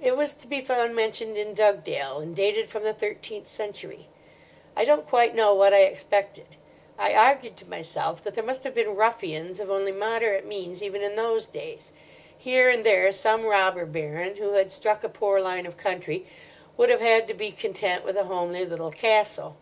[0.00, 4.06] It was to be found mentioned in Dugdale, and dated from the thirteenth century.
[4.76, 6.54] I don't quite know what I expected.
[6.96, 11.02] I argued to myself that there must have been ruffians of only moderate means even
[11.02, 11.92] in those days.
[12.38, 16.26] Here and there some robber baron who had struck a poor line of country
[16.76, 19.56] would have had to be content with a homely little castle.